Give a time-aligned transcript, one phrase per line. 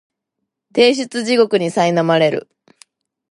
[0.73, 2.49] 提出地獄にさいなまれる